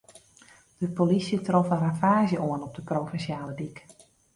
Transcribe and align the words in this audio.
De 0.81 0.87
polysje 0.95 1.37
trof 1.47 1.67
in 1.75 1.81
ravaazje 1.85 2.37
oan 2.47 2.65
op 2.67 2.73
de 2.77 2.83
provinsjale 2.91 3.53
dyk. 3.59 3.77